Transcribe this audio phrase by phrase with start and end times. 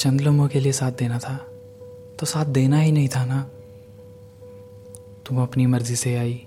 [0.00, 1.36] चंद लोगों के लिए साथ देना था।
[2.18, 3.50] तो साथ देना ही नहीं था ना।
[5.26, 6.46] तुम अपनी मर्ज़ी से आई,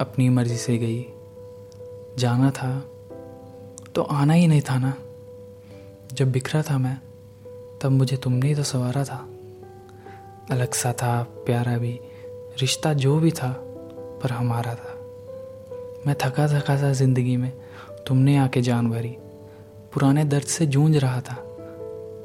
[0.00, 1.06] अपनी मर्ज़ी से गई।
[2.18, 2.80] जाना था
[3.94, 4.94] तो आना ही नहीं था ना।
[6.12, 6.98] जब बिखरा था मैं,
[7.82, 9.28] तब मुझे तुमने ही तो सवारा था।
[10.50, 12.00] अलग सा था, प्यारा भी,
[12.60, 13.52] रिश्ता जो भी था,
[14.22, 14.94] पर हमारा था।
[16.06, 17.52] मैं थका थका था ज़िंदगी में
[18.06, 19.16] तुमने आके जान भरी।
[19.92, 21.44] पुराने दर्द से जूझ रहा था।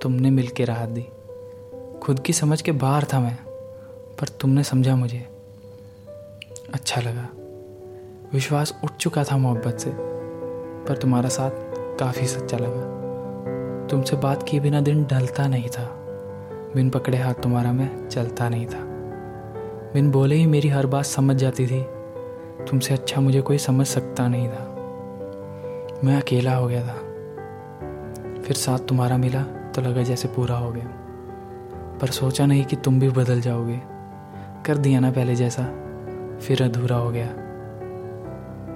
[0.04, 1.06] तुमने मिल के राहत दी।
[2.04, 3.38] खुद की समझ के बाहर था मैं,
[4.20, 5.28] पर तुमने समझा मुझे।
[6.74, 7.30] अच्छा लगा।
[8.34, 9.90] विश्वास उठ चुका था मोहब्बत से,
[10.88, 11.52] पर तुम्हारा साथ
[11.98, 12.82] काफ़ी सच्चा लगा।
[13.88, 15.86] तुमसे बात किए बिना दिन ढलता नहीं था।
[16.76, 18.80] बिन पकड़े हाथ तुम्हारा मैं चलता नहीं था।
[19.94, 21.84] बिन बोले ही मेरी हर बात समझ जाती थी।
[22.66, 24.76] तुमसे अच्छा मुझे कोई समझ सकता नहीं था।
[26.04, 26.98] मैं अकेला हो गया था।
[28.42, 30.88] फिर साथ तुम्हारा मिला। तो लगा जैसे पूरा हो गया।
[32.02, 33.82] पर सोचा नहीं कि तुम भी बदल जाओगे।
[34.66, 35.64] कर दिया ना पहले जैसा,
[36.42, 37.30] फिर अधूरा हो गया।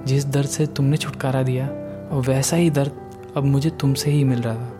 [0.04, 1.66] जिस दर्द से तुमने छुटकारा दिया,
[2.08, 2.92] और वैसा ही दर्द
[3.36, 4.74] अब मुझे तुमसे ही मिल रहा था।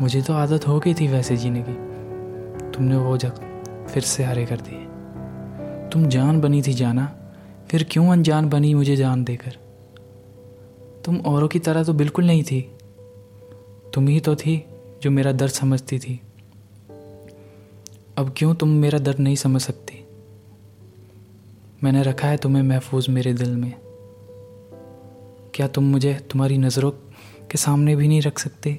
[0.00, 1.72] मुझे तो आदत हो गई थी वैसे जीने की।
[2.70, 3.32] तुमने वो जग
[3.90, 4.86] फिर से हरे कर दिए।
[5.88, 7.16] तुम जान बनी थी जाना,
[7.68, 9.52] फिर क्यों अनजान बनी मुझे जान देकर?
[11.04, 12.76] तुम औरों की तरह तो बिल्कुल नहीं थी।
[13.94, 14.66] तुम ही तो थी
[15.02, 16.20] जो मेरा दर्द समझती थी।
[18.18, 20.06] अब क्यों तुम मेरा दर्द नहीं समझ सकती?
[21.84, 23.74] मैंने रखा है तुम्हें महफूज मेरे दिल में।
[25.54, 26.90] क्या तुम मुझे तुम्हारी नज़रों
[27.50, 28.72] के सामने भी नहीं रख सकते?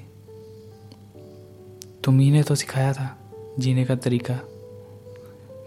[2.04, 3.18] तुम ही ने तो सिखाया था
[3.60, 4.40] जीने का तरीका।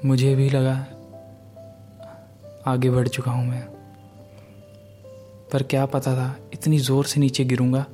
[0.05, 0.87] मुझे भी लगा
[2.67, 3.67] आगे बढ़ चुका हूँ मैं।
[5.53, 7.87] पर क्या पता था, इतनी ज़ोर से नीचे गिरूँगा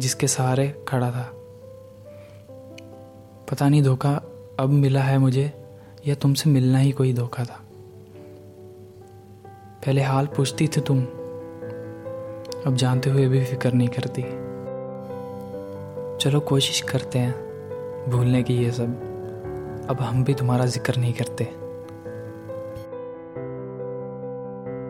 [0.00, 1.39] जिसके सहारे खड़ा था।
[3.50, 4.22] पता नहीं धोखा
[4.60, 5.52] अब मिला है मुझे,
[6.06, 7.60] या तुमसे मिलना ही कोई धोखा था।
[9.86, 11.00] पहले हाल पूछती थी तुम,
[12.66, 14.22] अब जानते हुए भी फ़िक्र नहीं करती।
[16.18, 17.34] चलो कोशिश करते हैं,
[18.10, 21.44] भूलने की ये सब। अब हम भी तुम्हारा ज़िक्र नहीं करते।